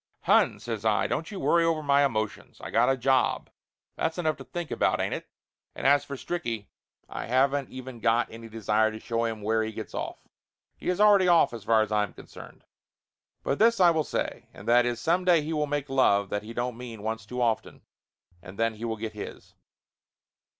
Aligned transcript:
"Hon," 0.23 0.57
says 0.57 0.83
I, 0.83 1.05
"don't 1.05 1.29
you 1.29 1.39
worry 1.39 1.63
over 1.63 1.83
my 1.83 2.03
emotions. 2.03 2.59
I 2.59 2.71
got 2.71 2.89
a 2.89 2.97
job, 2.97 3.51
that's 3.95 4.17
enough 4.17 4.35
to 4.37 4.43
think 4.43 4.71
about, 4.71 4.99
ain't 4.99 5.13
it? 5.13 5.27
And 5.75 5.85
as 5.85 6.03
for 6.03 6.15
Stricky, 6.15 6.65
I 7.07 7.27
haven't 7.27 7.69
even 7.69 7.99
got 7.99 8.27
any 8.31 8.49
desire 8.49 8.89
to 8.89 8.99
show 8.99 9.25
him 9.25 9.43
where 9.43 9.61
he 9.61 9.71
gets 9.71 9.93
off. 9.93 10.17
He 10.75 10.89
is 10.89 10.99
already 10.99 11.27
off 11.27 11.53
as 11.53 11.65
far 11.65 11.83
as 11.83 11.91
I 11.91 12.01
am 12.01 12.13
concerned. 12.13 12.63
But 13.43 13.59
this 13.59 13.79
I 13.79 13.91
will 13.91 14.03
say, 14.03 14.47
and 14.55 14.67
that 14.67 14.87
is, 14.87 14.99
some 14.99 15.23
day 15.23 15.43
he 15.43 15.53
will 15.53 15.67
make 15.67 15.87
love 15.87 16.29
that 16.31 16.41
he 16.41 16.51
don't 16.51 16.77
mean 16.79 17.03
once 17.03 17.23
too 17.27 17.39
often, 17.39 17.83
and 18.41 18.57
then 18.57 18.73
he 18.73 18.85
will 18.85 18.97
get 18.97 19.13
his." 19.13 19.53